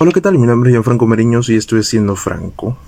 [0.00, 0.38] Hola, ¿qué tal?
[0.38, 2.78] Mi nombre es Gianfranco Mariños y estoy siendo Franco.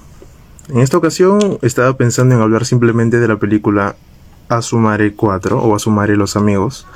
[0.69, 3.97] En esta ocasión estaba pensando en hablar simplemente de la película
[4.49, 6.87] Asumare 4 o Asumare los amigos,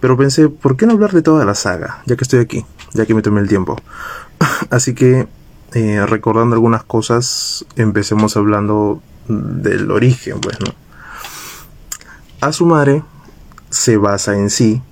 [0.00, 2.02] pero pensé, ¿por qué no hablar de toda la saga?
[2.04, 3.80] Ya que estoy aquí, ya que me tomé el tiempo.
[4.70, 5.28] Así que,
[5.72, 10.74] eh, recordando algunas cosas, empecemos hablando del origen, pues, ¿no?
[12.40, 13.04] Asumare
[13.70, 14.82] se basa en sí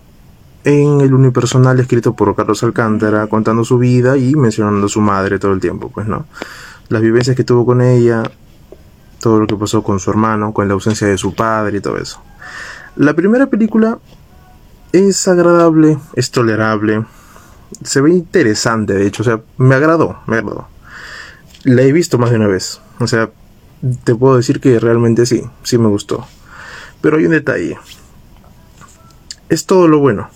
[0.65, 5.39] en el unipersonal escrito por Carlos Alcántara, contando su vida y mencionando a su madre
[5.39, 6.27] todo el tiempo, pues no.
[6.89, 8.23] Las vivencias que tuvo con ella,
[9.21, 11.99] todo lo que pasó con su hermano, con la ausencia de su padre y todo
[11.99, 12.23] eso.
[12.97, 13.99] La primera película
[14.93, 17.05] es agradable, es tolerable,
[17.83, 20.69] se ve interesante, de hecho, o sea, me agradó, me agradó.
[21.65, 23.31] La he visto más de una vez, o sea,
[24.05, 26.25] te puedo decir que realmente sí, sí me gustó.
[27.01, 27.79] Pero hay un detalle.
[29.49, 30.29] Es todo lo bueno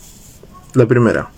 [0.76, 1.30] la primera.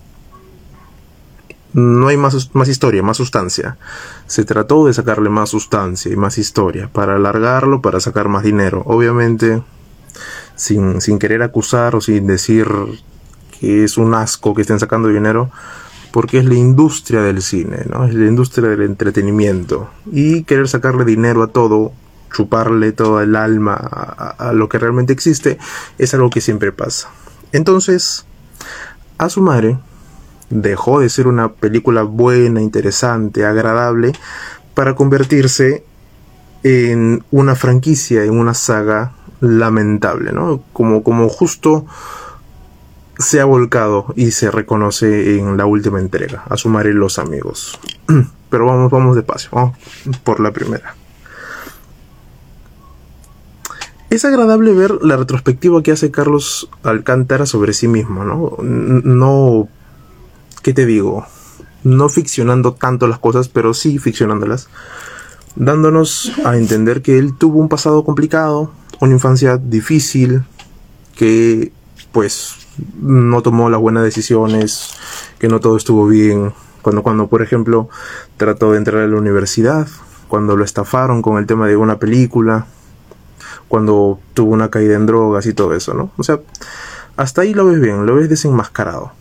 [1.72, 3.76] No hay más, más historia, más sustancia.
[4.26, 8.82] Se trató de sacarle más sustancia y más historia, para alargarlo, para sacar más dinero.
[8.86, 9.62] Obviamente,
[10.56, 12.68] sin, sin querer acusar o sin decir
[13.60, 15.50] que es un asco que estén sacando dinero,
[16.10, 18.06] porque es la industria del cine, ¿no?
[18.06, 19.90] Es la industria del entretenimiento.
[20.10, 21.92] Y querer sacarle dinero a todo,
[22.34, 25.58] chuparle todo el alma a lo que realmente existe,
[25.98, 27.10] es algo que siempre pasa.
[27.52, 28.26] Entonces,
[29.18, 29.78] a su madre,
[30.50, 34.12] dejó de ser una película buena, interesante, agradable,
[34.74, 35.84] para convertirse
[36.62, 40.62] en una franquicia, en una saga lamentable, ¿no?
[40.72, 41.86] Como, como justo
[43.18, 47.78] se ha volcado y se reconoce en la última entrega, a su madre los amigos.
[48.50, 49.76] Pero vamos, vamos despacio, vamos
[50.24, 50.94] por la primera.
[54.10, 58.56] Es agradable ver la retrospectiva que hace Carlos Alcántara sobre sí mismo, ¿no?
[58.62, 59.68] No,
[60.62, 61.26] ¿qué te digo?
[61.84, 64.68] No ficcionando tanto las cosas, pero sí ficcionándolas,
[65.56, 70.42] dándonos a entender que él tuvo un pasado complicado, una infancia difícil,
[71.14, 71.72] que
[72.10, 72.54] pues
[72.98, 74.94] no tomó las buenas decisiones,
[75.38, 77.90] que no todo estuvo bien, cuando, cuando por ejemplo
[78.38, 79.86] trató de entrar a la universidad,
[80.28, 82.66] cuando lo estafaron con el tema de una película,
[83.68, 86.10] cuando tuvo una caída en drogas y todo eso, ¿no?
[86.16, 86.40] O sea,
[87.16, 89.12] hasta ahí lo ves bien, lo ves desenmascarado.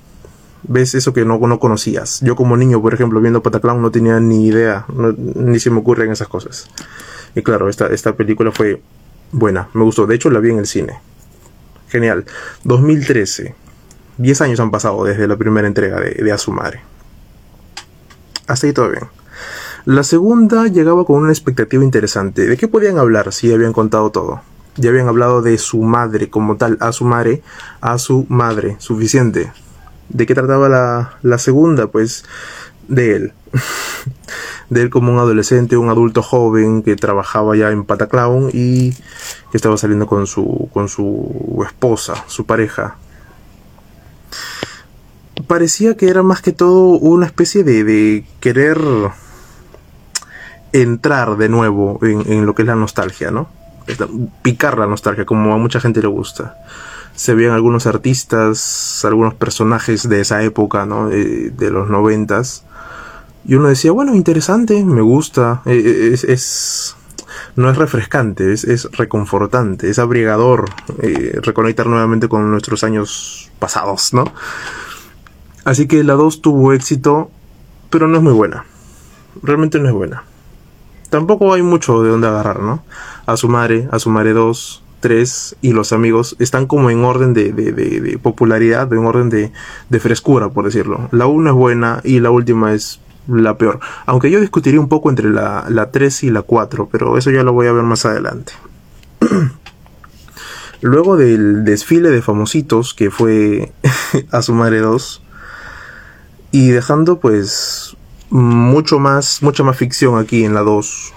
[0.63, 2.19] Ves eso que no, no conocías.
[2.21, 6.11] Yo como niño, por ejemplo, viendo Pataclown no tenía ni idea, ni se me ocurren
[6.11, 6.69] esas cosas.
[7.35, 8.81] Y claro, esta, esta película fue
[9.31, 10.07] buena, me gustó.
[10.07, 10.99] De hecho, la vi en el cine.
[11.89, 12.25] Genial.
[12.63, 13.55] 2013.
[14.17, 16.81] 10 años han pasado desde la primera entrega de, de Asumare.
[18.47, 19.03] Hasta ahí todo bien.
[19.87, 22.45] La segunda llegaba con una expectativa interesante.
[22.45, 24.41] ¿De qué podían hablar si habían contado todo?
[24.75, 27.41] Ya habían hablado de su madre como tal, a su madre,
[27.79, 29.49] a su madre, suficiente.
[30.09, 31.87] ¿De qué trataba la, la segunda?
[31.87, 32.25] Pues
[32.89, 33.33] de él.
[34.69, 39.55] de él como un adolescente, un adulto joven que trabajaba ya en Pataclown y que
[39.55, 42.97] estaba saliendo con su, con su esposa, su pareja.
[45.47, 48.81] Parecía que era más que todo una especie de, de querer
[50.73, 53.49] entrar de nuevo en, lo que es la nostalgia, ¿no?
[54.41, 56.57] Picar la nostalgia, como a mucha gente le gusta.
[57.15, 61.09] Se veían algunos artistas, algunos personajes de esa época, ¿no?
[61.09, 62.63] De, los noventas.
[63.45, 66.95] Y uno decía, bueno, interesante, me gusta, e, e, es,
[67.55, 70.65] no es refrescante, es, reconfortante, es abrigador
[71.01, 74.25] eh, reconectar nuevamente con nuestros años pasados, ¿no?
[75.63, 77.31] Así que la 2 tuvo éxito,
[77.89, 78.65] pero no es muy buena.
[79.41, 80.23] Realmente no es buena
[81.09, 82.83] tampoco hay mucho de dónde agarrar, ¿no?
[83.25, 87.33] A su madre, a su madre 2, 3 y los amigos están como en orden
[87.33, 89.51] de, de, de, popularidad, en orden de,
[89.89, 91.09] de frescura, por decirlo.
[91.11, 93.79] La 1 es buena y la última es la peor.
[94.05, 97.43] Aunque yo discutiría un poco entre la, la 3 y la 4, pero eso ya
[97.43, 98.53] lo voy a ver más adelante.
[100.81, 103.71] Luego del desfile de famositos que fue
[104.31, 105.23] a su madre 2
[106.51, 107.96] y dejando pues
[108.29, 111.13] mucho más, mucha más ficción aquí en la 2.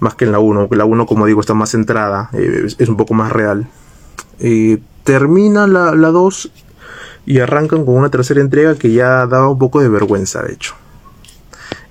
[0.00, 2.88] Más que en la 1, que la 1 como digo está más centrada, eh, es,
[2.88, 3.66] un poco más real.
[4.40, 6.50] Eh, termina la, la 2
[7.26, 10.74] y arrancan con una tercera entrega que ya daba un poco de vergüenza, de hecho.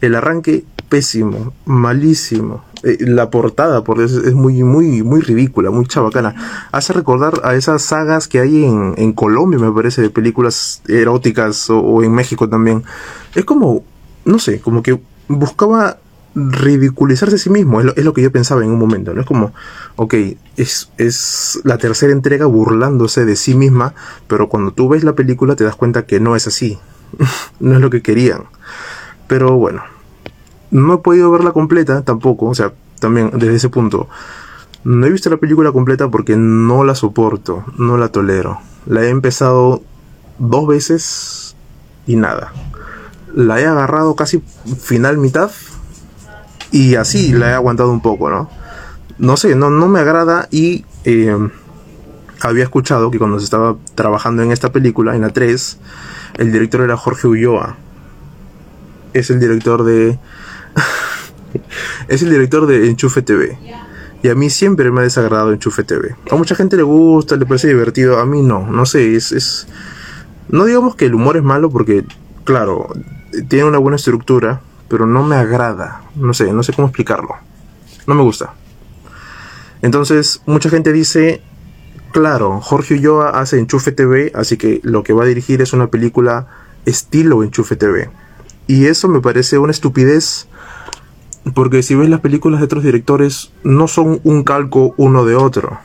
[0.03, 2.65] El arranque pésimo, malísimo.
[2.83, 6.67] Eh, la portada, por eso, es muy, muy, muy ridícula, muy chabacana.
[6.73, 12.03] Hace recordar a esas sagas que hay en, Colombia, me parece, de películas eróticas o,
[12.03, 12.83] en México también.
[13.33, 13.85] Es como,
[14.25, 15.99] no sé, como que buscaba
[16.35, 19.21] ridiculizarse a sí mismo, es lo, es lo, que yo pensaba en un momento, ¿no?
[19.21, 19.53] Es como,
[19.95, 20.15] ok,
[20.57, 23.93] es, es la tercera entrega burlándose de sí misma,
[24.27, 26.77] pero cuando tú ves la película te das cuenta que no es así,
[27.61, 28.43] no es lo que querían.
[29.27, 29.81] Pero bueno,
[30.73, 34.09] no he podido verla completa tampoco, o sea, también desde ese punto.
[34.83, 38.59] No he visto la película completa porque no la soporto, no la tolero.
[38.85, 39.81] La he empezado
[40.39, 41.55] dos veces
[42.05, 42.51] y nada.
[43.33, 44.43] La he agarrado casi
[44.79, 45.51] final mitad
[46.71, 48.49] y así la he aguantado un poco, ¿no?
[49.19, 51.37] No sé, no, no me agrada y eh,
[52.41, 55.77] había escuchado que cuando se estaba trabajando en esta película, en la 3,
[56.39, 57.77] el director era Jorge Ulloa.
[59.13, 60.17] Es el director de...
[62.07, 63.57] es el director de Enchufe TV.
[64.21, 66.15] Y a mí siempre me ha desagradado Enchufe TV.
[66.31, 68.19] A mucha gente le gusta, le parece divertido.
[68.19, 69.67] A mí no, no sé, es.
[70.49, 72.05] No digamos que el humor es malo porque,
[72.43, 72.87] claro,
[73.49, 76.03] tiene una buena estructura, pero no me agrada.
[76.15, 77.35] No sé, no sé cómo explicarlo.
[78.07, 78.53] No me gusta.
[79.81, 81.41] Entonces, mucha gente dice,
[82.13, 85.87] claro, Jorge Ulloa hace Enchufe TV, así que lo que va a dirigir es una
[85.87, 86.47] película
[86.85, 88.09] estilo Enchufe TV.
[88.67, 90.47] Y eso me parece una estupidez,
[91.53, 95.79] porque si ves las películas de otros directores, no son un calco uno de otro.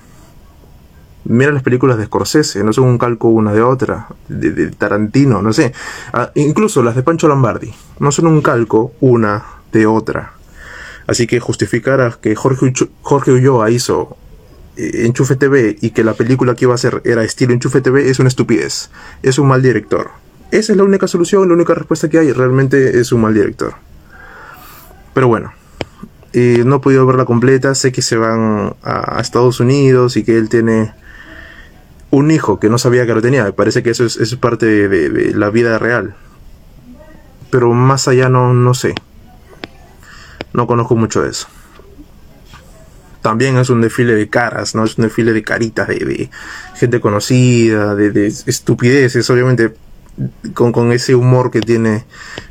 [1.25, 5.53] Mira las películas de Scorsese, no son un calco una de otra, de, Tarantino, no
[5.53, 5.73] sé.
[6.13, 10.33] Ah, incluso las de Pancho Lombardi, no son un calco una de otra.
[11.07, 12.73] Así que justificar a que Jorge,
[13.03, 14.17] Jorge Ulloa hizo
[14.77, 18.09] eh, Enchufe TV y que la película que iba a hacer era estilo Enchufe TV
[18.09, 18.91] es una estupidez.
[19.23, 20.11] Es un mal director.
[20.51, 22.33] Esa es la única solución, la única respuesta que hay.
[22.33, 23.75] Realmente es un mal director.
[25.19, 25.53] Pero bueno,
[26.33, 27.75] no he podido verla completa.
[27.75, 30.93] Sé que se van a, Estados Unidos y que él tiene
[32.13, 33.43] un hijo que no sabía que lo tenía.
[33.43, 36.15] Me parece que eso es, parte de, de, la vida real.
[37.51, 38.95] Pero más allá no, no sé.
[40.53, 41.49] No conozco mucho de eso.
[43.21, 44.85] También es un desfile de caras, ¿no?
[44.85, 46.31] Es un desfile de caritas, de,
[46.77, 49.75] gente conocida, de, estupideces, obviamente,
[50.55, 52.05] con, ese humor que tiene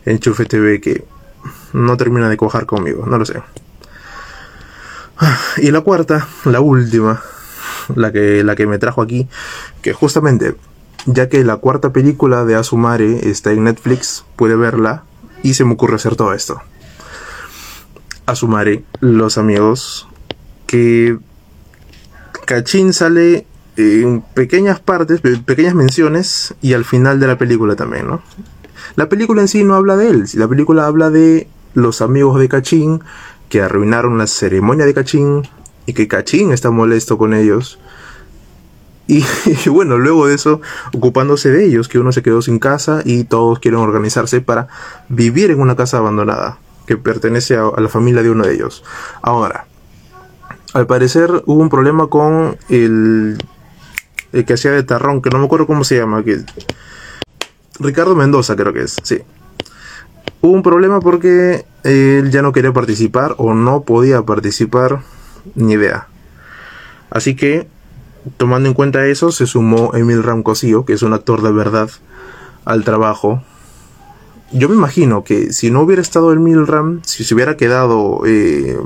[0.05, 1.05] Enchufe TV que
[1.77, 3.41] no termina de cojar conmigo, no lo sé.
[5.57, 7.21] Y la cuarta, la última,
[7.95, 9.27] la que, la que me trajo aquí,
[9.81, 10.55] que justamente,
[11.05, 15.03] ya que la cuarta película de Asumare está en Netflix, puede verla
[15.41, 16.61] y se me ocurre hacer todo esto
[18.27, 20.07] a Sumare, los amigos,
[20.67, 21.17] que
[22.45, 23.47] Cachín sale
[23.77, 28.21] en pequeñas partes, pequeñas menciones y al final de la película también, ¿no?
[28.95, 31.47] La película en sí no habla de él, la película habla de
[31.77, 33.03] los amigos de Cachín
[33.49, 35.47] que arruinaron la ceremonia de Cachín
[35.85, 37.79] y que Cachín está molesto con ellos.
[39.09, 39.23] Y,
[39.69, 40.59] bueno, luego de eso,
[40.93, 44.67] ocupándose de ellos, que uno se quedó sin casa y todos quieren organizarse para
[45.07, 46.57] vivir en una casa abandonada
[46.87, 48.83] que pertenece a, la familia de uno de ellos.
[49.21, 49.65] Ahora,
[50.73, 53.37] al parecer hubo un problema con el,
[54.33, 56.41] el que hacía de Tarrón, que no me acuerdo cómo se llama, que
[57.79, 59.21] Ricardo Mendoza creo que es, sí.
[60.41, 65.01] Hubo un problema porque él ya no quería participar o no podía participar,
[65.55, 66.07] ni idea.
[67.09, 67.67] Así que,
[68.37, 71.89] tomando en cuenta eso, se sumó Emil Ramcosío, que es un actor de verdad,
[72.65, 73.41] al trabajo
[74.51, 78.77] yo me imagino que si no hubiera estado el Milram, si se hubiera quedado eh,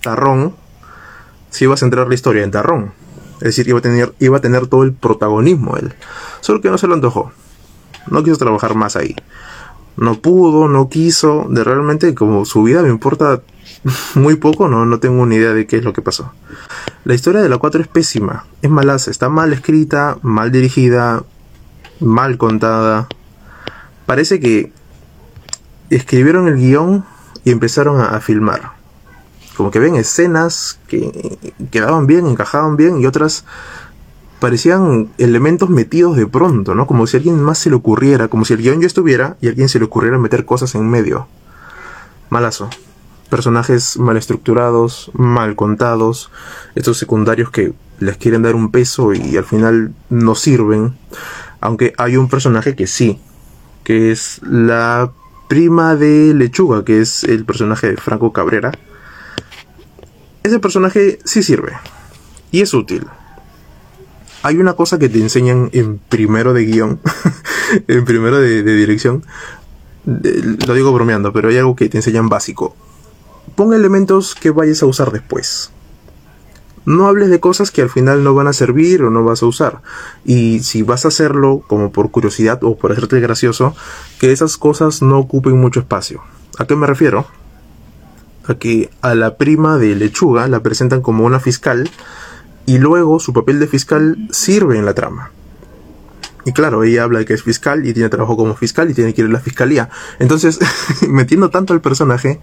[0.00, 0.54] Tarrón,
[1.50, 2.92] se iba a centrar la historia en Tarrón.
[3.36, 5.92] Es decir, iba a tener todo el protagonismo él.
[6.40, 7.32] Solo que no se lo antojó.
[8.08, 9.14] No quiso trabajar más ahí.
[9.96, 11.46] No pudo, no quiso.
[11.48, 13.42] De realmente, como su vida me importa
[14.14, 16.32] muy poco, no, no tengo ni idea de qué es lo que pasó.
[17.04, 18.46] La historia de la 4 es pésima.
[18.62, 21.24] Es malaza, está mal escrita, mal dirigida,
[22.00, 23.08] mal contada
[24.12, 24.72] parece que
[25.90, 27.04] escribieron el guion
[27.44, 28.72] y empezaron a, filmar.
[29.56, 31.38] Como que ven escenas que
[31.70, 33.44] quedaban bien, encajaban bien y otras
[34.42, 36.88] parecían elementos metidos de pronto, ¿no?
[36.88, 39.68] Como si alguien más se le ocurriera, como si el guion ya estuviera y alguien
[39.68, 41.28] se le ocurriera meter cosas en medio.
[42.28, 42.68] Malazo.
[43.30, 46.32] Personajes mal estructurados, mal contados,
[46.74, 50.96] estos secundarios que les quieren dar un peso y al final no sirven.
[51.60, 53.20] Aunque hay un personaje que sí,
[53.84, 55.12] que es la
[55.46, 58.72] prima de Lechuga, que es el personaje de Franco Cabrera.
[60.42, 61.74] Ese personaje sí sirve
[62.50, 63.06] y es útil.
[64.42, 67.00] Hay una cosa que te enseñan en primero de guion,
[67.88, 69.24] en primero de, dirección.
[70.04, 72.76] lo digo bromeando, pero hay algo que te enseñan básico.
[73.54, 75.72] Pon elementos que vayas a usar después
[76.84, 79.46] no hables de cosas que al final no van a servir o no vas a
[79.46, 79.82] usar.
[80.24, 83.74] Y si vas a hacerlo como por curiosidad o por hacerte gracioso,
[84.18, 86.22] que esas cosas no ocupen mucho espacio.
[86.58, 87.26] ¿A qué me refiero?
[88.46, 91.88] A que a la prima de lechuga la presentan como una fiscal
[92.66, 95.30] y luego su papel de fiscal sirve en la trama.
[96.44, 99.14] Y claro, ella habla de que es fiscal y tiene trabajo como fiscal y tiene
[99.14, 99.88] que ir a la fiscalía.
[100.18, 100.58] Entonces,
[101.08, 102.40] metiendo tanto al personaje,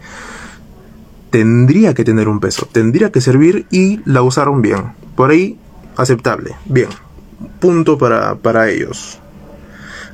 [1.31, 4.93] tendría que tener un peso, tendría que servir y la usaron bien.
[5.15, 5.59] Por ahí,
[5.97, 6.55] aceptable.
[6.65, 6.89] Bien.
[7.59, 9.19] Punto para, para ellos.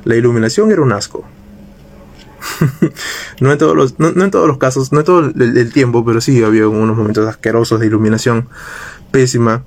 [0.04, 1.24] La iluminación era un asco.
[3.40, 6.20] no, en todos los, no, en todos los casos, no en todo el, tiempo, pero
[6.20, 8.48] sí había unos momentos asquerosos de iluminación
[9.16, 9.64] pésima.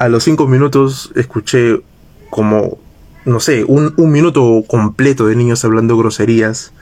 [0.00, 1.80] a los cinco minutos escuché
[2.30, 2.78] como,
[3.24, 6.72] no sé, un, un minuto completo de niños hablando groserías.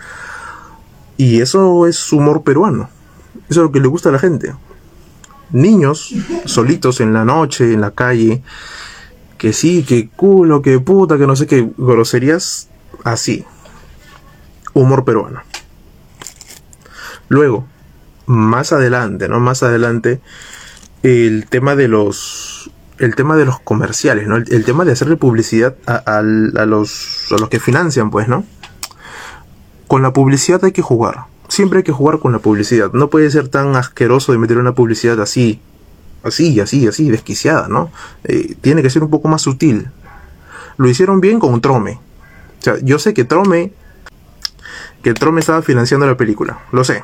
[1.19, 2.89] Y eso es humor peruano.
[3.51, 4.55] Eso es lo que le gusta a la gente.
[5.51, 6.15] Niños
[6.47, 8.43] solitos en la noche, en la calle,
[9.37, 12.71] que sí, que culo, que puta, que no sé qué, groserías
[13.05, 13.45] así.
[14.73, 15.43] Humor peruano.
[17.29, 17.67] Luego,
[18.27, 19.41] más adelante, ¿no?
[19.41, 20.21] Más adelante,
[21.03, 22.71] el tema de los.
[22.99, 24.37] El tema de los comerciales, ¿no?
[24.37, 28.45] El, tema de hacerle publicidad a, los, a los que financian, pues, ¿no?
[29.89, 31.25] Con la publicidad hay que jugar.
[31.49, 32.93] Siempre hay que jugar con la publicidad.
[32.93, 35.61] No puede ser tan asqueroso de meter una publicidad así,
[36.23, 37.91] así, así, así, desquiciada, ¿no?
[38.25, 39.91] Eh, tiene que ser un poco más sutil.
[40.77, 41.99] Lo hicieron bien con Trome.
[42.61, 43.73] O sea, yo sé que Trome,
[45.03, 47.03] que Trome estaba financiando la película, lo sé.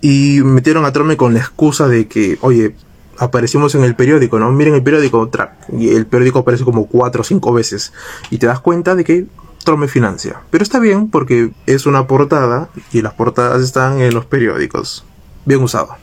[0.00, 2.74] Y metieron a Trome con la excusa de que, oye,
[3.18, 4.52] aparecimos en el periódico, ¿no?
[4.52, 5.30] Miren el periódico,
[5.72, 7.92] y el periódico aparece como cuatro o cinco veces.
[8.30, 9.26] Y te das cuenta de que
[9.64, 10.42] Trome financia.
[10.50, 15.04] Pero está bien porque es una portada y las portadas están en los periódicos.
[15.44, 15.96] Bien usado.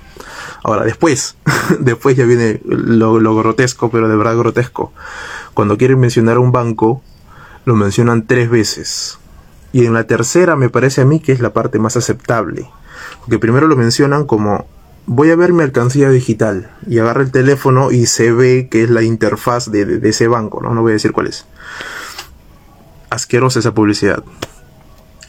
[0.64, 1.38] Ahora, después,
[1.80, 4.92] después ya viene lo, lo, grotesco, pero de verdad grotesco.
[5.54, 7.02] Cuando quieren mencionar un banco,
[7.64, 9.18] lo mencionan tres veces.
[9.72, 12.70] Y en la tercera me parece a mí que es la parte más aceptable.
[13.20, 14.65] Porque primero lo mencionan como
[15.05, 18.89] voy a ver mi alcancía digital y agarra el teléfono y se ve que es
[18.89, 20.74] la interfaz de, ese banco, ¿no?
[20.74, 21.46] No voy a decir cuál es.
[23.10, 24.24] Asquerosa esa publicidad.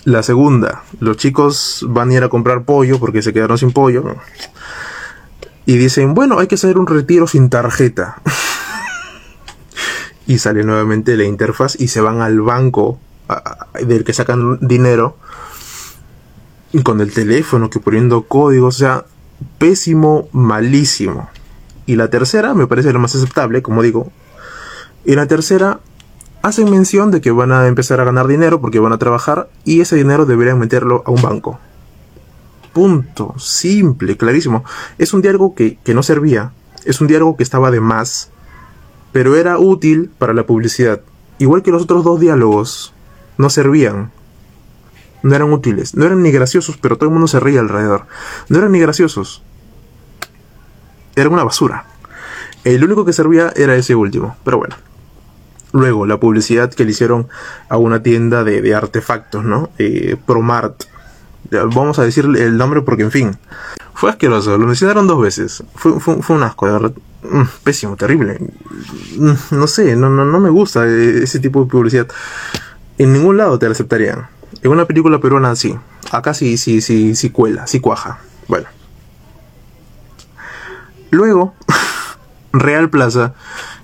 [0.05, 4.17] La segunda, los chicos van a ir a comprar pollo porque se quedaron sin pollo.
[5.67, 8.21] Y dicen, bueno, hay que hacer un retiro sin tarjeta.
[10.27, 12.99] y sale nuevamente la interfaz y se van al banco
[13.83, 15.17] del que sacan dinero
[16.83, 19.05] con el teléfono que poniendo códigos, o sea,
[19.59, 21.29] pésimo, malísimo.
[21.87, 24.11] Y la tercera me parece lo más aceptable, como digo.
[25.05, 25.81] Y la tercera
[26.43, 29.81] hacen mención de que van a empezar a ganar dinero porque van a trabajar y
[29.81, 31.59] ese dinero deberían meterlo a un banco.
[32.73, 33.35] Punto.
[33.39, 34.65] Simple, clarísimo.
[34.99, 36.53] Es un diálogo que, que no servía.
[36.85, 38.31] Es un diálogo que estaba de más
[39.15, 41.01] pero era útil para la publicidad.
[41.39, 42.93] Igual que los otros dos diálogos,
[43.39, 44.11] no servían.
[45.25, 48.05] No eran útiles, no eran ni graciosos, pero todo el mundo se reía alrededor.
[48.51, 49.43] No eran ni graciosos.
[51.17, 51.87] Era una basura.
[52.63, 54.77] El único que servía era ese último, pero bueno.
[55.73, 57.27] Luego, la publicidad que le hicieron
[57.71, 59.71] a una tienda de, artefactos, ¿no?
[59.79, 60.85] Eh, Promart.
[61.51, 63.39] Vamos a decir el nombre porque, en fin,
[63.95, 64.59] fue asqueroso.
[64.59, 65.65] Lo mencionaron dos veces.
[65.75, 66.93] Fue, fue un asco, de verdad.
[67.23, 68.39] Mm, pésimo, terrible.
[69.17, 72.09] Mm, no sé, no, no, no me gusta ese tipo de publicidad.
[72.99, 74.34] En ningún lado te la aceptarían.
[74.65, 75.77] En una película peruana sí.
[76.11, 78.19] Acá sí, sí, sí, sí cuela, sí cuaja.
[78.49, 78.67] Bueno.
[81.11, 81.55] Luego,
[82.53, 83.35] Real Plaza,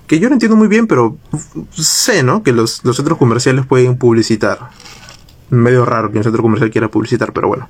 [0.07, 1.17] que yo no entiendo muy bien, pero
[1.71, 2.43] sé, ¿no?
[2.43, 4.69] Que los, los centros comerciales pueden publicitar.
[5.49, 7.69] Medio raro que un centro comercial quiera publicitar, pero bueno.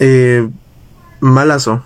[0.00, 0.48] Eh,
[1.20, 1.84] malazo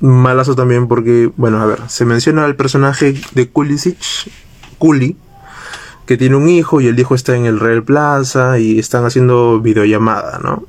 [0.00, 3.98] malazo también porque, bueno, a ver, se menciona al personaje de Kulisic,
[4.78, 5.16] Kuli,
[6.10, 9.60] que tiene un hijo y el hijo está en el Real Plaza y están haciendo
[9.60, 10.64] videollamada, ¿no?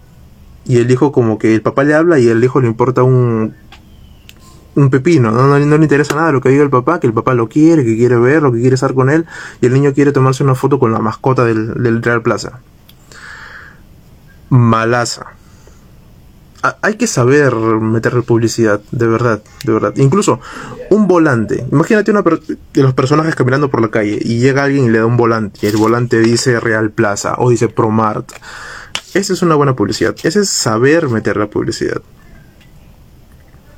[0.65, 3.55] Y el hijo como que el papá le habla y el hijo le importa un
[4.75, 5.47] un pepino, ¿no?
[5.47, 7.97] No, le interesa nada lo que diga el papá, que el papá lo quiere, que
[7.97, 9.25] quiere verlo, que quiere estar con él,
[9.61, 12.59] y el niño quiere tomarse una foto con la mascota del, del Real Plaza.
[14.49, 15.25] Malaza
[16.81, 19.93] hay que saber meterle publicidad, de verdad, de verdad.
[19.97, 20.39] Incluso
[20.89, 21.65] un volante.
[21.71, 25.05] Imagínate una de los personajes caminando por la calle y llega alguien y le da
[25.05, 28.31] un volante y el volante dice Real Plaza o dice Promart.
[29.13, 30.15] Esa es una buena publicidad.
[30.23, 32.01] Ese es saber meter la publicidad.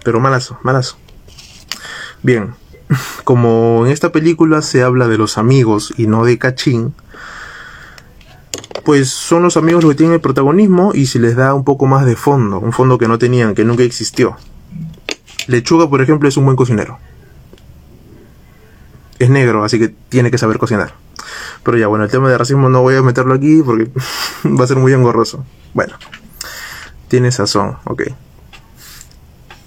[0.04, 0.98] Pero malazo, malazo.
[2.22, 2.54] Bien,
[3.24, 6.94] como en esta película se habla de los amigos y no de cachín,
[8.84, 11.86] pues son los amigos los que tienen el protagonismo y se les da un poco
[11.86, 14.36] más de fondo, un fondo que no tenían, que nunca existió.
[15.48, 16.98] Lechuga, por ejemplo, es un buen cocinero.
[19.20, 20.94] Es negro, así que tiene que saber cocinar.
[21.64, 23.90] Pero ya, bueno, el tema de racismo no voy a meterlo aquí porque
[24.46, 25.46] va a ser muy engorroso.
[25.74, 25.94] Bueno,
[27.08, 28.04] tiene sazón, ok.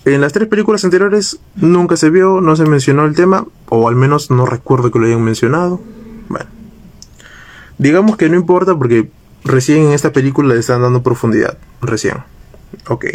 [0.04, 3.96] En las tres películas anteriores nunca se vio, no se mencionó el tema, o al
[3.96, 5.80] menos no recuerdo que lo hayan mencionado.
[6.28, 6.46] Bueno,
[7.78, 9.11] digamos que no importa porque
[9.45, 11.59] recién en esta película le están dando profundidad.
[11.80, 12.18] Recién.
[12.88, 13.06] Ok.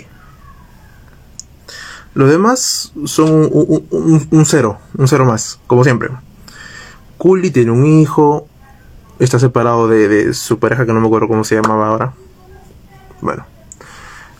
[2.13, 6.09] Los demás son un, cero, un cero más, como siempre.
[7.17, 8.47] Cooley tiene un hijo,
[9.19, 12.13] está separado de, de, su pareja que no me acuerdo cómo se llamaba ahora.
[13.21, 13.45] Bueno,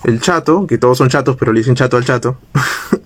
[0.03, 2.37] el chato, que todos son chatos, pero le dicen chato al chato,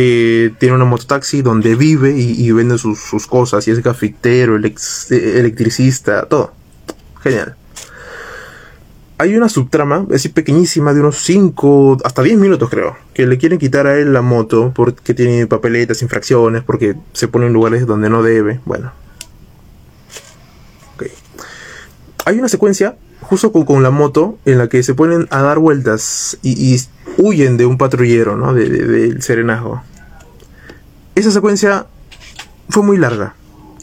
[0.00, 6.52] eh, tiene una mototaxi donde vive y, vende sus, cosas, y es cafetero, electricista, todo.
[7.20, 7.56] Genial.
[9.18, 13.58] Hay una subtrama, así pequeñísima, de unos 5 hasta 10 minutos creo, que le quieren
[13.58, 18.08] quitar a él la moto porque tiene papeletas, infracciones, porque se pone en lugares donde
[18.08, 18.60] no debe.
[18.64, 18.92] Bueno.
[22.24, 26.38] Hay una secuencia justo con, la moto en la que se ponen a dar vueltas
[26.42, 26.78] y,
[27.18, 28.54] huyen de un patrullero, ¿no?
[28.54, 29.82] Del serenazgo.
[31.14, 31.86] Esa secuencia
[32.70, 33.34] fue muy larga.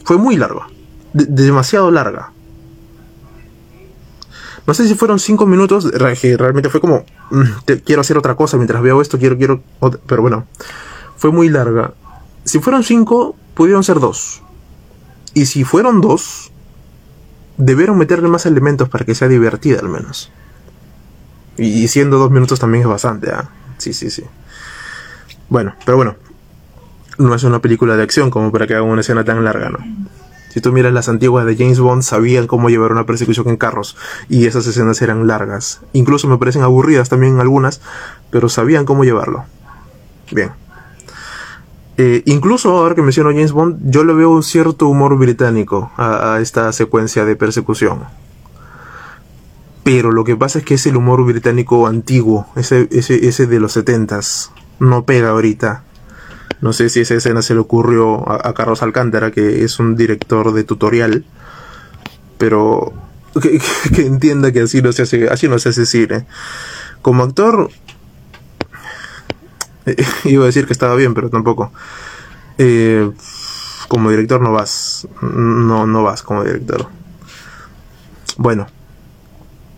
[0.04, 0.68] Fue muy larga.
[1.12, 2.32] demasiado larga.
[4.66, 5.90] No sé si fueron cinco minutos,
[6.20, 9.62] que realmente fue como, mm, quiero hacer otra cosa mientras veo esto, quiero, quiero,
[10.06, 10.46] pero bueno,
[11.16, 11.94] fue muy larga.
[12.44, 14.42] Si fueron cinco, pudieron ser dos.
[15.34, 16.50] Y si fueron dos,
[17.56, 20.32] debieron meterle más elementos para que sea divertida al menos.
[21.58, 23.48] Y siendo dos minutos también es bastante, ¿ah?
[23.78, 24.24] Sí, sí, sí.
[25.48, 26.16] Bueno, pero bueno.
[27.18, 29.78] No es una película de acción como para que haga una escena tan larga, ¿no?
[30.56, 33.96] Si tú miras las antiguas de James Bond, sabían cómo llevar una persecución en carros.
[34.28, 35.80] Y esas escenas eran largas.
[35.92, 37.80] Incluso me parecen aburridas también algunas,
[38.30, 39.44] pero sabían cómo llevarlo.
[40.30, 40.52] Bien.
[41.98, 46.38] Eh, incluso ahora que menciono James Bond, yo le veo un cierto humor británico a,
[46.40, 48.04] esta secuencia de persecución.
[49.86, 53.70] Pero lo que pasa es que es el humor británico antiguo, ese, ese, de los
[53.70, 54.50] setentas,
[54.80, 55.84] no pega ahorita.
[56.60, 60.52] No sé si esa escena se le ocurrió a, Carlos Alcántara, que es un director
[60.52, 61.24] de tutorial,
[62.36, 62.94] pero
[63.40, 63.60] que,
[63.94, 66.26] que, entienda que así no se hace, así no se hace cine.
[67.00, 67.70] Como actor,
[70.24, 71.72] Iba a decir que estaba bien, pero tampoco.
[72.58, 73.08] Eh,
[73.86, 75.06] como director no vas.
[75.22, 76.88] No, no vas como director.
[78.36, 78.66] Bueno.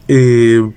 [0.08, 0.68] Eh,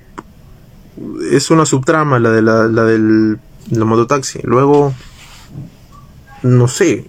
[1.31, 3.39] es una subtrama la de la, la del
[3.69, 4.39] la mototaxi.
[4.43, 4.93] Luego.
[6.43, 7.05] No sé.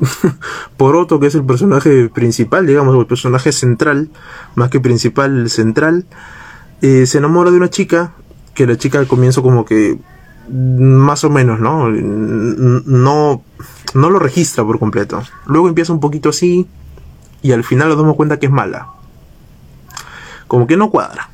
[0.76, 4.10] Poroto, que es el personaje principal, digamos, el personaje central,
[4.54, 6.06] más que principal, central,
[6.80, 8.12] eh, se enamora de una chica,
[8.54, 9.98] que la chica al comienzo como que
[10.48, 11.88] más o menos, ¿no?
[11.90, 13.42] No,
[13.94, 15.22] no lo registra por completo.
[15.46, 16.66] Luego empieza un poquito así
[17.42, 18.88] y al final nos damos cuenta que es mala.
[20.54, 21.30] Como que no cuadra.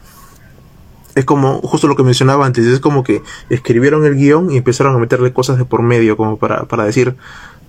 [1.14, 4.96] Es como justo lo que mencionaba antes, es como que escribieron el guion y empezaron
[4.96, 7.16] a meterle cosas de por medio como para, para decir,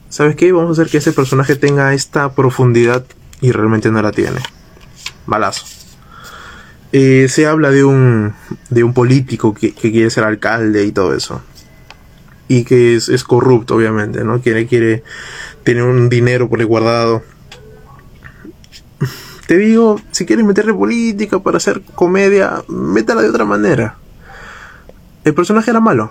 [0.07, 0.53] ¿sabes qué?
[0.53, 3.03] Vamos a hacer que ese personaje tenga esta profundidad
[3.41, 4.39] y realmente no la tiene.
[5.25, 5.65] Malazo.
[6.93, 8.33] Eh, se habla de un,
[8.69, 11.41] de un político que, quiere ser alcalde y todo eso.
[12.47, 14.39] Y que es, corrupto, obviamente, ¿no?
[14.39, 15.03] Quiere, quiere
[15.65, 17.23] tener un dinero por el guardado.
[19.51, 23.97] Te digo, si quieres meterle política para hacer comedia, métala de otra manera.
[25.25, 26.09] El personaje era malo.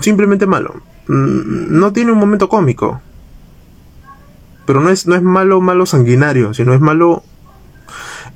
[0.00, 0.72] Simplemente malo.
[1.06, 3.02] Mm, no tiene un momento cómico.
[4.64, 7.22] Pero no es, no es malo, malo sanguinario, sino es malo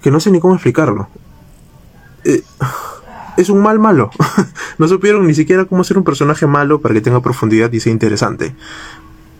[0.02, 1.08] que no sé ni cómo explicarlo.
[2.24, 2.42] Eh,
[3.38, 4.10] es un mal malo.
[4.76, 7.90] no supieron ni siquiera cómo hacer un personaje malo para que tenga profundidad y sea
[7.90, 8.54] interesante.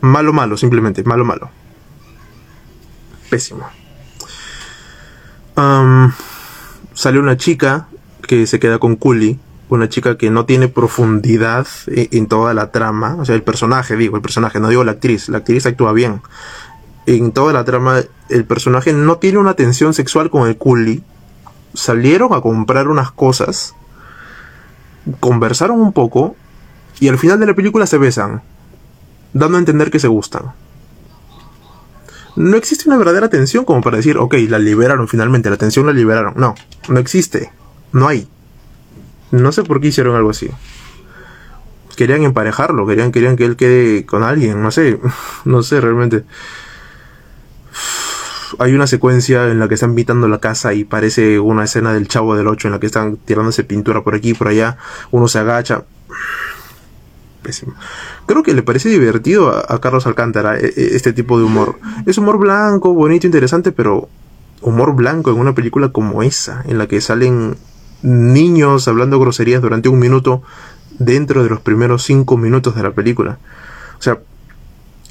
[0.01, 1.51] Malo, malo, simplemente, malo, malo.
[3.29, 3.67] Pésimo.
[6.95, 7.89] Sale una chica
[8.27, 9.39] que se queda con Cooley.
[9.71, 13.17] Una chica que no tiene profundidad en, en, toda la trama.
[13.19, 15.29] O sea, el personaje, digo, el personaje, no digo la actriz.
[15.29, 16.23] La actriz actúa bien
[17.17, 21.03] en toda la trama el personaje no tiene una tensión sexual con el Cooley.
[21.73, 23.75] Salieron a comprar unas cosas,
[25.19, 26.37] conversaron un poco
[27.01, 28.43] y al final de la película se besan,
[29.33, 30.53] dando a entender que se gustan.
[32.37, 35.93] No existe una verdadera tensión como para decir, ok, la liberaron finalmente, la tensión la
[35.93, 36.35] liberaron.
[36.37, 36.55] No,
[36.89, 37.53] no existe,
[37.93, 38.29] no hay.
[39.31, 40.51] No sé por qué hicieron algo así.
[41.97, 45.01] Querían emparejarlo, querían, querían que él quede con alguien, no sé,
[45.45, 46.25] no sé realmente
[48.59, 52.09] hay una secuencia en la que están pintando la casa y parece una escena del
[52.09, 54.79] Chavo del 8 en la que están tirándose pintura por aquí y por allá.
[55.11, 55.85] Uno se agacha.
[58.27, 61.79] Creo que le parece divertido a, Carlos Alcántara e, e, este tipo de humor.
[62.07, 64.09] Es humor blanco, bonito, interesante, pero
[64.61, 67.57] humor blanco en una película como esa, en la que salen
[68.03, 70.43] niños hablando groserías durante un minuto,
[70.99, 73.39] dentro de los primeros cinco minutos de la película.
[73.99, 74.19] O sea,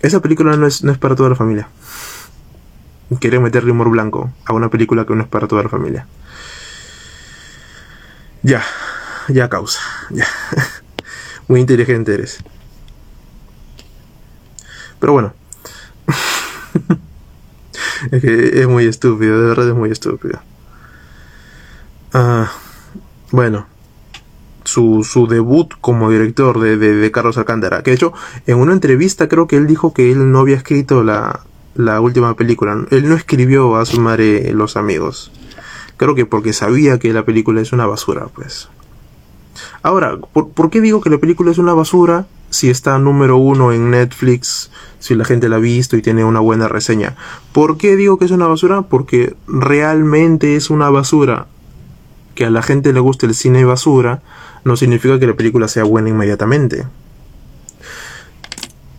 [0.02, 1.70] esa película no es, no es para toda la familia.
[3.20, 6.08] Quieren meterle humor blanco a una película que no es para toda la familia.
[8.44, 8.63] Ya,
[9.30, 10.26] ya causa, ya.
[11.47, 12.43] Muy inteligente eres.
[14.99, 15.33] Pero bueno.
[18.12, 20.39] es que es muy estúpido, de verdad es muy estúpido.
[22.13, 22.51] Ah,
[23.31, 23.67] bueno.
[24.63, 27.83] Su, su, debut como director de, de, Carlos Alcántara.
[27.83, 28.12] Que de hecho,
[28.47, 31.39] en una entrevista creo que él dijo que él no había escrito la,
[31.75, 32.86] la última película.
[32.91, 35.31] Él no escribió a su madre Los Amigos.
[35.95, 38.67] Creo que porque sabía que la película es una basura, pues.
[39.82, 43.91] Ahora, ¿por, qué digo que la película es una basura si está número uno en
[43.91, 47.15] Netflix, si la gente la ha visto y tiene una buena reseña?
[47.52, 48.84] ¿Por qué digo que es una basura?
[48.84, 51.48] Porque realmente es una basura.
[52.36, 54.22] Que a la gente le guste el cine basura
[54.67, 56.86] no significa que la película sea buena inmediatamente.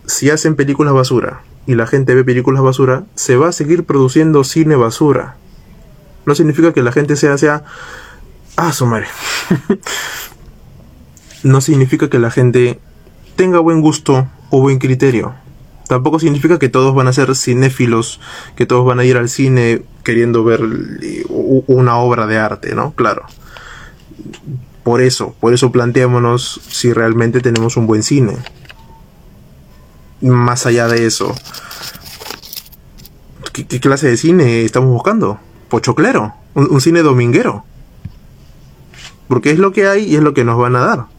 [0.07, 4.43] Si hacen películas basura y la gente ve películas basura, se va a seguir produciendo
[4.43, 5.35] cine basura.
[6.25, 7.63] No significa que la gente sea, sea,
[8.55, 9.05] ah, su madre.
[11.43, 12.79] no significa que la gente
[13.35, 15.33] tenga buen gusto o buen criterio.
[15.87, 18.19] Tampoco significa que todos van a ser cinéfilos,
[18.55, 20.61] que todos van a ir al cine queriendo ver
[21.29, 22.91] una obra de arte, ¿no?
[22.91, 23.25] Claro.
[24.83, 28.37] Por eso, por eso planteémonos si realmente tenemos un buen cine.
[30.21, 31.33] Más allá de eso,
[33.53, 35.39] ¿qué, clase de cine estamos buscando?
[35.69, 37.63] Pochoclero, un cine dominguero.
[39.27, 41.18] Porque es lo que hay y es lo que nos van a dar.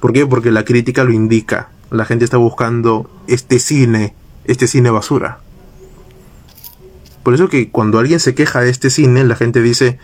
[0.00, 0.26] ¿Por qué?
[0.26, 1.70] Porque la crítica lo indica.
[1.90, 5.40] La gente está buscando este cine, este cine basura.
[7.22, 9.98] Por eso que cuando alguien se queja de este cine, la gente dice,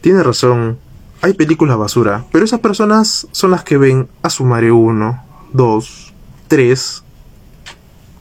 [0.00, 0.78] tiene razón,
[1.22, 6.14] hay películas basura, pero esas personas son las que ven a Sumare 1, 2,
[6.48, 7.04] 3,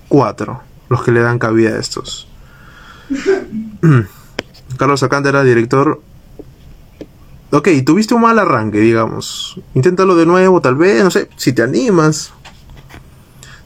[0.07, 2.27] 4, los que le dan cabida a estos.
[4.77, 6.01] Carlos era director
[7.51, 9.59] ok, tuviste un mal arranque, digamos.
[9.73, 12.33] Inténtalo de nuevo, tal vez, no sé, si te animas.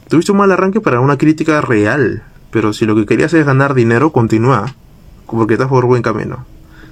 [0.08, 3.74] Tuviste un mal arranque para una crítica real, pero si lo que querías es ganar
[3.74, 4.74] dinero, continúa,
[5.26, 6.44] porque estás por buen camino.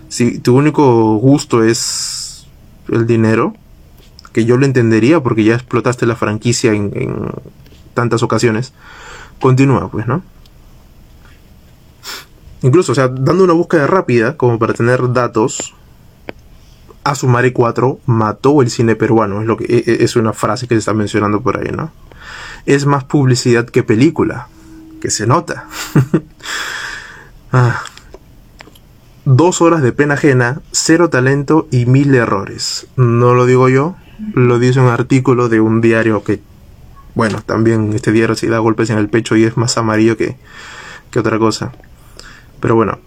[0.09, 2.47] Si tu único gusto es
[2.89, 3.55] el dinero,
[4.33, 7.31] que yo lo entendería porque ya explotaste la franquicia en, en
[7.95, 8.73] tantas ocasiones,
[9.41, 10.23] continúa, pues, ¿no?
[12.63, 15.75] Incluso, o sea, dando una búsqueda rápida, como para tener datos,
[17.05, 20.75] Asumare 4 mató el cine peruano, es, lo que, e, e, es una frase que
[20.75, 21.93] se está mencionando por ahí, ¿no?
[22.67, 24.49] Es más publicidad que película,
[25.01, 25.67] que se nota.
[27.53, 27.83] Ah.
[29.25, 32.87] Dos horas de pena ajena, cero talento y mil errores.
[32.95, 33.97] No lo digo yo,
[34.35, 36.41] lo dice un artículo de un diario que,
[37.17, 40.37] bueno, también este diario se da golpes en el pecho y es más amarillo que,
[41.11, 41.73] que otra cosa.
[42.61, 43.01] Pero bueno.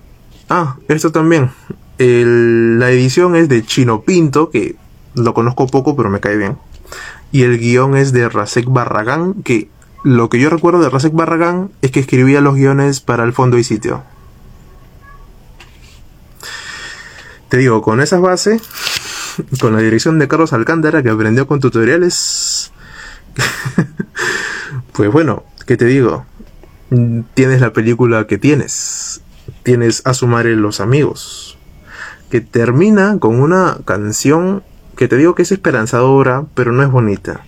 [0.50, 1.52] Ah, esto también
[1.98, 4.76] la edición es de Chino Pinto, que
[5.16, 6.58] lo conozco poco, pero me cae bien.
[7.32, 9.70] Y el guion es de Rasek Barragán, que
[10.04, 13.58] lo que yo recuerdo de Rasek Barragán es que escribía los guiones para el fondo
[13.58, 14.04] y sitio.
[17.50, 18.62] Te digo, con esas bases,
[19.60, 22.72] con la dirección de Carlos Alcántara, que aprendió con tutoriales,
[24.94, 26.26] pues bueno, ¿qué te digo?
[27.34, 29.22] Tienes la película que tienes.
[29.64, 31.58] Tienes a sumar los amigos
[32.34, 34.64] que termina con una canción
[34.98, 37.42] que te digo que es esperanzadora, pero no es bonita.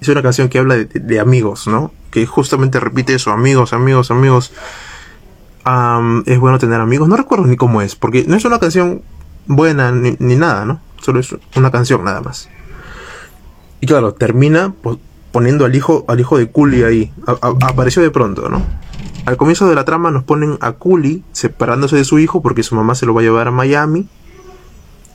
[0.00, 1.92] Es una canción que habla de, amigos, ¿no?
[2.10, 4.52] Que justamente repite eso, amigos, amigos, amigos.
[6.26, 7.06] es bueno tener amigos.
[7.06, 9.02] No recuerdo ni cómo es, porque no es una canción
[9.46, 10.80] buena ni, nada, ¿no?
[11.00, 12.48] Solo es una canción nada más.
[13.80, 14.74] Y claro, termina
[15.30, 17.12] poniendo al hijo, al hijo de Kuli ahí.
[17.24, 18.62] apareció de pronto, ¿no?
[19.26, 22.76] Al comienzo de la trama nos ponen a Cooley separándose de su hijo porque su
[22.76, 24.08] mamá se lo va a llevar a Miami.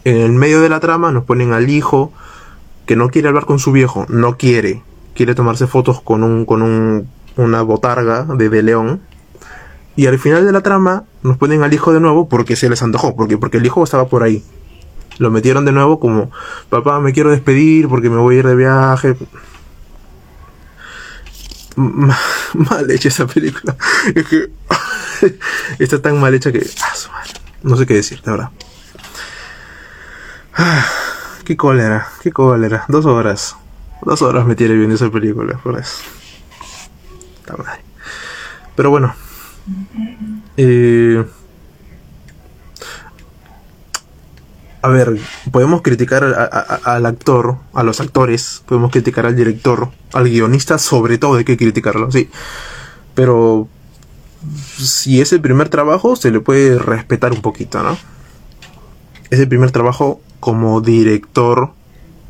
[0.04, 2.12] En el medio de la trama nos ponen al hijo
[2.86, 4.84] que no quiere hablar con su viejo, no quiere,
[5.16, 9.00] quiere tomarse fotos con un con un, una botarga de, de león.
[9.96, 12.84] Y al final de la trama nos ponen al hijo de nuevo porque se les
[12.84, 14.44] antojó, porque porque el hijo estaba por ahí.
[15.20, 16.32] Lo metieron de nuevo como,
[16.70, 19.16] papá, me quiero despedir porque me voy a ir de viaje
[22.70, 23.76] mal hecha esa película.
[24.16, 24.50] Es que
[25.80, 26.66] está tan mal hecha que.
[26.82, 26.94] Ah,
[27.64, 28.50] no sé qué decir, de verdad.
[30.56, 30.86] Ah,
[31.46, 32.86] qué cólera, qué cólera.
[32.88, 33.56] Dos horas.
[34.02, 35.98] Dos horas me tiene viendo esa película, por eso.
[38.76, 39.14] Pero bueno.
[44.82, 45.20] A ver,
[45.52, 51.36] podemos criticar al actor, a los actores, podemos criticar al director, al guionista, sobre todo
[51.36, 52.30] hay que criticarlo, sí.
[53.14, 53.68] Pero
[54.78, 57.98] si es el primer trabajo, se le puede respetar un poquito, ¿no?
[59.30, 61.72] Es el primer trabajo como director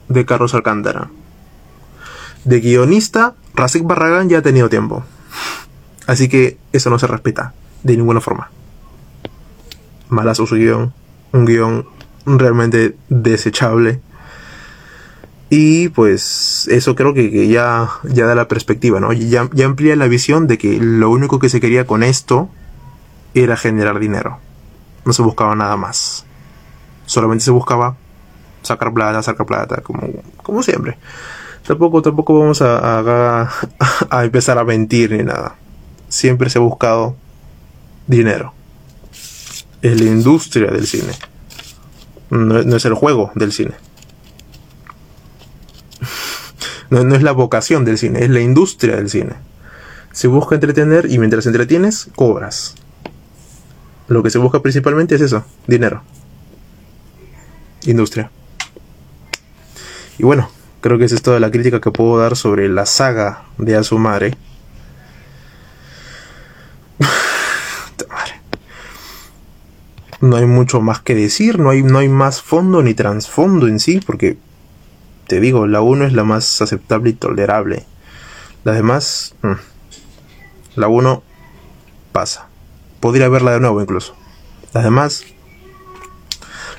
[0.10, 1.10] de Carlos Alcántara.
[2.44, 5.04] De guionista, Rasek Barragán ya ha tenido tiempo.
[6.06, 8.52] Así que eso no se respeta de ninguna forma.
[10.10, 10.94] Malazo su guion,
[11.32, 11.86] un guion
[12.26, 14.02] realmente desechable.
[15.50, 19.12] Y pues eso creo que, ya, ya da la perspectiva, ¿no?
[19.12, 22.50] Ya, ya amplía la visión de que lo único que se quería con esto
[23.34, 24.40] era generar dinero.
[25.04, 26.26] No se buscaba nada más.
[27.06, 27.98] Solamente se buscaba
[28.62, 30.08] sacar plata, sacar plata, como,
[30.42, 30.98] como siempre.
[31.66, 33.50] Tampoco, tampoco vamos a,
[34.10, 35.56] a, empezar a mentir ni nada.
[36.10, 37.16] Siempre se ha buscado
[38.08, 38.54] dinero.
[39.82, 41.14] Es la industria del cine.
[42.32, 43.74] No, es el juego del cine.
[46.89, 49.34] No, no, es la vocación del cine, es la industria del cine.
[50.13, 52.76] Se busca entretener y mientras entretienes, cobras.
[54.08, 56.04] Lo que se busca principalmente es eso, dinero.
[57.84, 58.32] Industria.
[60.17, 63.44] Y bueno, creo que esa es toda la crítica que puedo dar sobre la saga
[63.58, 64.38] de Asumare.
[70.22, 73.80] No hay mucho más que decir, no hay, no hay más fondo ni trasfondo en
[73.80, 74.38] sí, porque
[75.28, 77.86] te digo, la 1 es la más aceptable y tolerable.
[78.64, 79.54] Las demás, mm,
[80.76, 81.24] la 1
[82.12, 82.48] pasa.
[83.00, 84.16] Podría verla de nuevo incluso.
[84.74, 85.26] Las demás,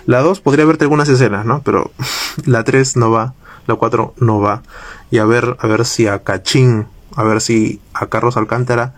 [0.07, 1.63] la 2 podría verte algunas escenas, ¿no?
[1.63, 1.91] Pero
[2.47, 3.35] la 3 no va,
[3.67, 4.63] la 4 no va.
[5.11, 8.95] Y a ver, a ver si a Cachín, a ver si a Carlos Alcántara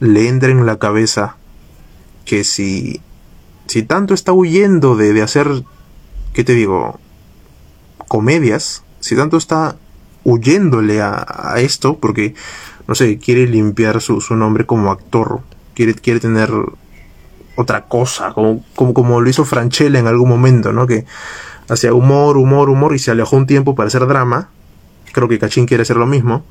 [0.00, 1.36] le entra en la cabeza
[2.24, 3.00] que si
[3.72, 5.48] si tanto está huyendo de, de hacer,
[6.34, 7.00] ¿qué te digo?
[8.06, 9.76] Comedias, si tanto está
[10.24, 12.34] huyéndole a, esto, porque,
[12.86, 15.40] no sé, quiere limpiar su, nombre como actor,
[15.72, 16.50] quiere, quiere tener
[17.56, 20.86] otra cosa, como, como, como lo hizo Franchella en algún momento, ¿no?
[20.86, 21.06] Que
[21.66, 24.50] hacía humor, humor, humor y se alejó un tiempo para hacer drama.
[25.12, 26.44] Creo que Cachín quiere hacer lo mismo.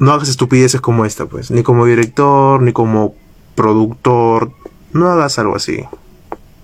[0.00, 3.14] No hagas estupideces como esta, pues, ni como director, ni como
[3.54, 4.50] productor,
[4.92, 5.84] no hagas algo así.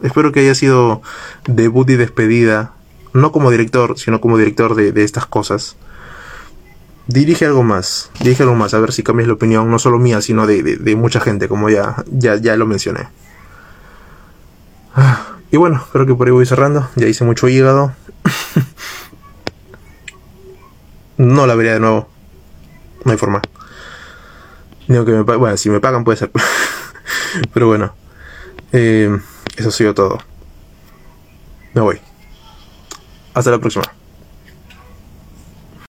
[0.02, 1.02] Espero que haya sido
[1.46, 2.72] debut y despedida,
[3.12, 5.76] no como director, sino como director de, estas cosas.
[7.06, 10.20] Dirige algo más, dirige algo más, a ver si cambias la opinión, no solo mía,
[10.20, 13.08] sino de, mucha gente, como ya, ya, ya lo mencioné.
[15.50, 17.92] Y bueno, creo que por ahí voy cerrando, ya hice mucho hígado.
[21.16, 22.08] no la vería de nuevo,
[23.04, 23.40] no hay forma.
[24.86, 26.30] Que me bueno, si me pagan puede ser.
[27.52, 27.97] Pero bueno.
[28.72, 29.18] Eh,
[29.56, 30.18] eso ha sido todo.
[31.74, 32.00] Me voy.
[33.34, 33.84] Hasta la próxima.